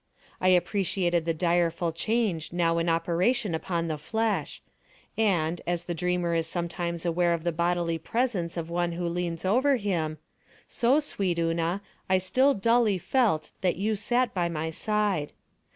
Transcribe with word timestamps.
I 0.39 0.47
appreciated 0.47 1.25
the 1.25 1.33
direful 1.35 1.91
change 1.91 2.51
now 2.51 2.79
in 2.79 2.89
operation 2.89 3.53
upon 3.53 3.87
the 3.87 3.99
flesh, 3.99 4.59
and, 5.15 5.61
as 5.67 5.85
the 5.85 5.93
dreamer 5.93 6.33
is 6.33 6.47
sometimes 6.47 7.05
aware 7.05 7.33
of 7.35 7.43
the 7.43 7.51
bodily 7.51 7.99
presence 7.99 8.57
of 8.57 8.67
one 8.67 8.93
who 8.93 9.05
leans 9.07 9.45
over 9.45 9.75
him, 9.75 10.17
so, 10.67 10.99
sweet 10.99 11.37
Una, 11.37 11.83
I 12.09 12.17
still 12.17 12.55
dully 12.55 12.97
felt 12.97 13.51
that 13.61 13.75
you 13.75 13.95
sat 13.95 14.33
by 14.33 14.49
my 14.49 14.71
side. 14.71 15.33